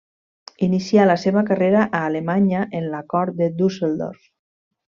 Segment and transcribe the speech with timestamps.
[0.67, 4.29] Inicià la seva carrera a Alemanya, en la cort de Düsseldorf.